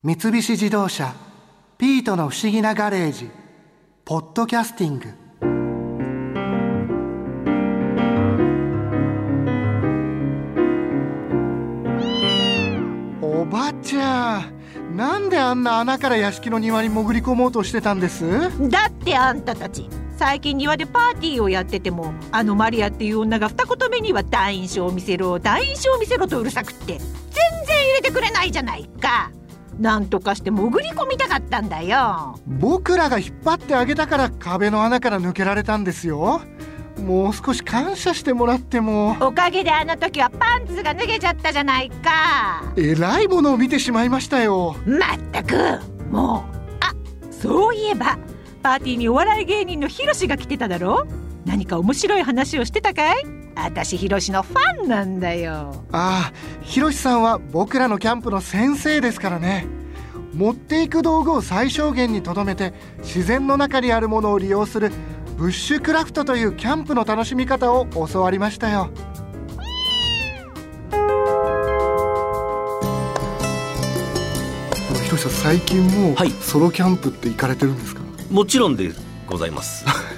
[0.00, 1.12] 三菱自動車
[1.76, 3.28] 「ピートの不思議なガレージ」
[4.06, 5.08] 「ポッドキャスティング」
[13.26, 14.38] おばちゃ
[14.88, 18.24] んなんであんな穴から屋敷の庭に潜り込もうとしてたんです？
[18.70, 29.32] だってあんたたち最近庭でパーティーをやっててもあのマリアっていう女が二言目には大印象を見せろ大印象を見せろとうるさくって全然入れてくれないじゃないか。
[29.78, 32.38] なんとかして潜り込みたかったんだよ。
[32.46, 36.40] 僕らが引っ張ってあげたから壁の穴から抜けられたんですよ。
[36.98, 39.16] もう少し感謝してもらっても。
[39.20, 42.64] おかげであの時はパンツが脱げちゃったじゃないか。
[42.76, 44.74] えらいものを見てしまいましたよ。
[44.84, 45.54] まったく。
[46.10, 46.92] もうあ
[47.30, 48.18] そういえば
[48.64, 51.06] パーティーにお笑い芸人のヒロシが来てただろ？
[51.46, 53.24] 何か面白い話をしてたかい？
[53.60, 55.84] 私ヒロシのファンなんだよ。
[55.90, 59.66] ああひろしさんは僕らのキャンプの先生ですからね。
[60.32, 64.92] 持っていく道具を最小限にとどめて自然の中にあるものを利用する
[65.36, 68.90] ブッシュクラフトというキャンプの楽しみ方を教わりましたよ。
[75.02, 76.30] ひろしさん最近もはい。
[76.30, 78.92] ソロキャンプって行かれてるんですか、もちろんで
[79.26, 79.84] ございます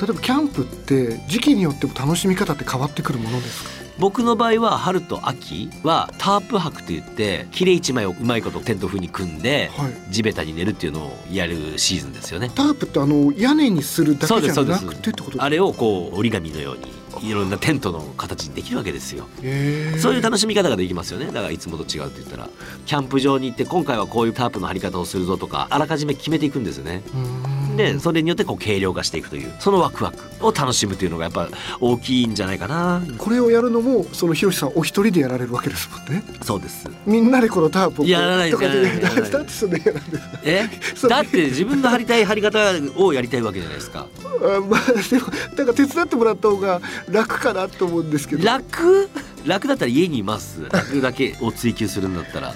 [0.00, 3.70] 例えばキャンプって時期によっても楽しみ方って変わってくるものですか？
[3.96, 9.92] 僕の場合は春と秋はタープ泊といって切れ一枚をうまいことテント風に組んではい。
[10.10, 12.50] 地べたに寝るっていうのをやるシーズンですよね。
[12.52, 16.76] タープってあの屋根にするだけじゃなくてってことあれをこう折り紙のよう
[17.22, 19.28] にいろんなテントの形にできるわけですよ。
[19.42, 21.26] へーそういう楽しみ方ができますよね。
[21.26, 22.48] だからいつもと違うって言ったら
[22.86, 27.04] キャンプ場に行って今回はこういうタープの張り方をするぞとかあらかじめ決めていくんですよね。
[27.14, 31.48] うーんでそれによってこう軽量化していくというそのワクワクを楽しむというのがやっぱ
[31.80, 33.02] 大きいんじゃないかな。
[33.18, 36.22] これをやるのもそのひろしさんお一人でやられるわけですもんね。
[36.42, 36.88] そうです。
[37.06, 40.02] みんなでこのタープをやらないとかだってそれやらない
[40.44, 40.68] え？
[41.08, 42.58] だって自分の張りたい張り方
[42.96, 44.06] をやりたいわけじゃないですか。
[44.24, 44.80] あまあ
[45.10, 48.44] でもなんか手伝ってもらった方が楽かなと思うんですけど。
[48.44, 49.08] 楽？
[49.44, 50.68] 楽だったら家にいます。
[50.70, 52.54] 楽だけを追求するんだったら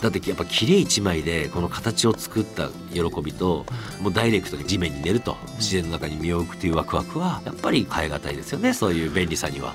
[0.00, 3.64] だってやっぱ綺麗一枚でこの形を作った喜びと
[4.00, 9.74] もうダイレクトに地面に寝ると自然の中に身を置くというワクワクはやっぱり変え難いですよねそういう便利さには。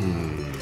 [0.00, 0.53] うん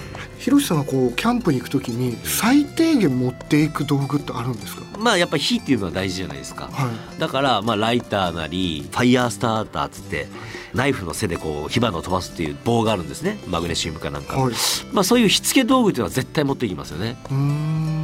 [0.43, 4.83] ひろしさんがこうキャンプに行くときに最低限持っていく道具ってあるんですか？
[4.99, 6.65] まあやっぱ火っていうのは大事じゃないですか。
[6.65, 7.21] はい。
[7.21, 10.27] だからまあライターなりファイヤースターターっつって
[10.75, 13.39] ナイフの背でこう火花を飛ばすっていう棒があるんですね。
[13.47, 14.55] マグネシウムかなんか、はい。
[14.93, 17.17] まあそういう火付け道具っていうのは絶対持っていきますよね。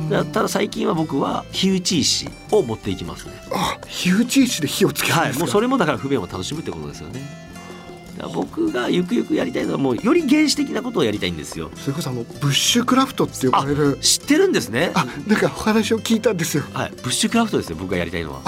[0.08, 3.32] だただ最近は僕は火打ち石を持っていきますね。
[3.52, 7.47] あ火打ち石で火をつけるんはいですか、もうそれもだから不便を楽しむってことですよね
[8.26, 11.70] 僕がゆくゆくやりたいのはもうより原始的なことをやりたいんですよ。
[11.76, 14.90] それこそあのブッシュクラフトって呼ばれる知ってるんですね。
[14.94, 16.64] あなんかお話を聞いたんですよ。
[16.72, 18.40] はいブッシュクラフトですよ僕がやりたいのは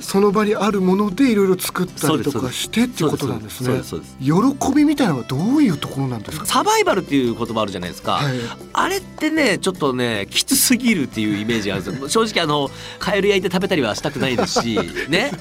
[0.00, 3.80] その場にあるものでいろいろ作ったりとかしてっていうことなんですね。
[4.20, 4.32] 喜
[4.74, 6.46] びみたいなのはどういうところなんですか？
[6.46, 8.36] サバイバルっていう言葉あるじゃないですか、はい。
[8.72, 12.08] あれってねちょっとねきつすぎるっていうイメージがあるんですよ。
[12.26, 14.78] 正直あのカエル焼いて食べたりはしたくないですし
[15.08, 15.32] ね。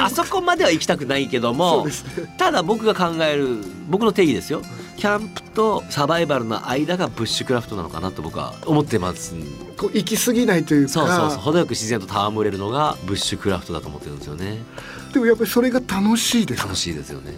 [0.00, 1.92] あそこまでは行きたくないけどもね。
[2.38, 4.62] ただ僕が考える僕の定義ですよ
[4.98, 9.36] キャンプとサバイバルの間がブッシュクラフトなのかなと僕は思ってます。
[9.76, 10.92] こう行き過ぎないというか。
[10.92, 11.38] そうそうそう。
[11.38, 14.58] 程よく自然と戯れるのがブッシュクラフトだと思ってるんですよね。
[15.12, 17.32] でもやっぱりそれが楽しいです楽しいですよね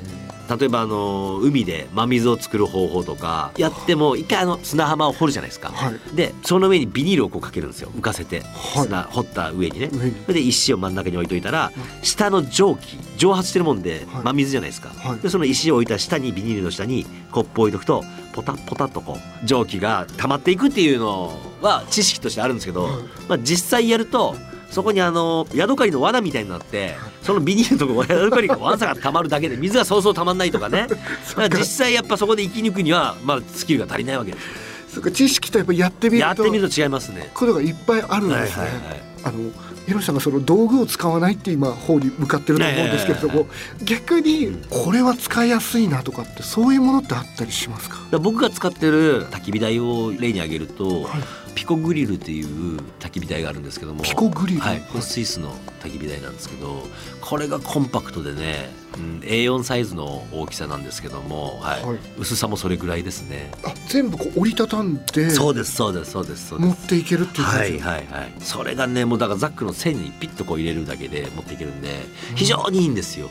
[0.58, 6.16] 例えばあの海で真水を作る方法とかやっても一回あの砂浜を掘るじゃないですか、はい。
[6.16, 7.90] でその上にビニールをこうかけるんですよ。
[7.94, 8.84] 浮かせてはい。
[8.86, 11.70] 砂掘った上にね、それで石を真ん中に置いといたら
[12.02, 14.24] 下の蒸気蒸発してるもんではい。
[14.24, 15.18] 真水じゃないですか、はい。
[15.18, 18.02] でその石を置いた下にビニールの下にコップを置いとくと
[18.32, 22.92] ポタポタっとこう蒸気が溜まっていくっていうのは知識としてあるんですけど、はい。
[23.28, 24.34] まあ、実際やると
[24.70, 30.86] そこにあのヤドカリの罠みたいになってそのビニールのとこ ヤドカリがわんさが溜まるだけで水がそうそう溜まんないとかね。
[31.56, 34.70] 実際やっぱそこで生き抜くにはまあスキルが足りないわけです。
[34.94, 37.30] そっか知識とやっぱやってみるとやってみると違いますね。
[37.34, 39.50] ことがいっぱいあるんですね、はいはいはいあの
[39.86, 43.48] ひろしさんがその道具を使わないって今方に向かってると思うんですけれども、
[43.82, 47.98] 逆にこれは使いやすいなとかってそういうものってあったりしますか？
[48.18, 51.22] 僕が使ってる焚き火台を例に挙げると、はい
[51.54, 54.02] ピコグリルっていう焚き火台があるんですけども。
[54.02, 54.60] ピコグリル？
[54.60, 56.82] はい、これスイスの焚き火台なんですけど
[57.20, 61.84] これがコンパクトでね、うん、A4 サイズの大きさなんですけども、はい。
[61.84, 61.98] はい。
[62.18, 63.50] 薄さもそれぐらいですね。
[63.64, 66.48] あ全部こう折りたたんでそうですそうですそうです。
[66.48, 68.32] そうです持っていけるっていう感じ、はいはいはい。
[68.40, 71.88] それがねもうだからザックの線にピッとこう入れるだけで持っていけるんで
[72.34, 73.30] 非常にいいんですよ。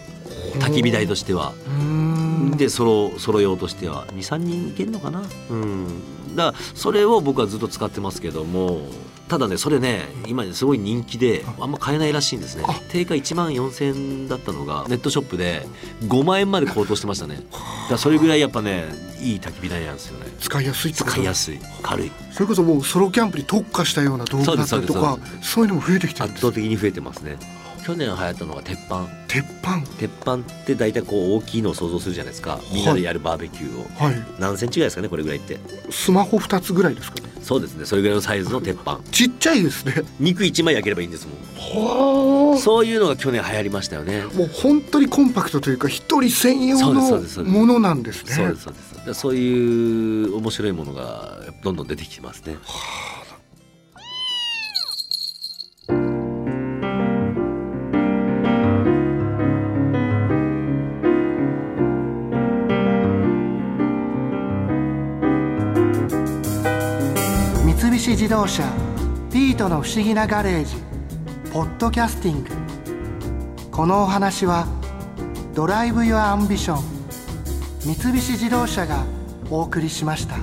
[0.59, 1.53] 焚き火台としては。
[1.67, 2.57] うーん。
[2.57, 5.23] でソロソロ用としては23人いけるのかな？
[5.49, 5.87] うん
[6.35, 8.87] だからそれを僕はずっと使ってますけども
[9.29, 11.65] ただねそれね今すごい人気であ。
[11.65, 12.63] んま買えないらしいんですね。
[12.67, 12.73] あ。
[12.89, 15.67] 定価1万4000円だったのがネットショップで
[16.03, 17.35] 5万円まで高騰してましたね。
[17.45, 18.85] だからそれぐらいやっぱね
[19.21, 20.25] いい焚き火台なんですよね。
[20.39, 21.59] 使いやすい使いやすい。
[21.83, 22.11] 軽い。
[22.31, 27.37] それこそもうソロキャンプに特化したような道具だったりとかそういうのも増えてきてるんです圧倒的に増えてますね
[27.83, 29.07] 去年流行ったのが鉄板。
[29.27, 29.81] 鉄板？
[29.97, 32.59] 鉄板って大体こう大きいのを想像するじゃないですか。
[32.73, 34.15] みんなでやるバーベキューを、はい。
[34.39, 35.59] 何センチぐらいですかねこれぐらいって。
[35.89, 37.29] スマホ2つぐらいですかね。
[37.41, 37.85] そうですね。
[37.85, 38.99] それぐらいのサイズの鉄板。
[39.11, 40.03] ちっちゃいですね。
[40.19, 41.37] 肉1枚焼ければいいんですもん。
[42.53, 44.23] はそういうのが去年流行りましたよね。
[44.25, 47.01] もう本当にコンパクトというか一人専用の
[47.43, 48.33] ものなんですね。
[48.33, 48.79] そうですそうで
[49.13, 49.19] す。
[49.19, 52.57] そういう面白いものがどんどん出てきてますね。
[52.57, 53.18] 三菱
[68.19, 68.69] 自動車
[69.31, 70.75] ピートの不思議なガレージ
[71.53, 72.49] ポッドキャスティング。
[73.71, 74.67] このお話は
[75.53, 76.83] Drive your Ambition
[77.79, 79.05] 三菱自動車が
[79.49, 80.35] お送りしました。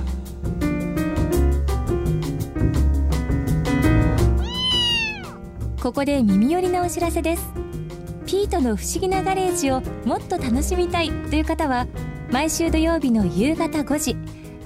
[5.79, 7.47] ここで耳寄りなお知らせです。
[8.25, 11.85] ピートの不思議なガレージをもっと楽しみたいという方は
[12.31, 14.17] 毎週土曜日の夕方5時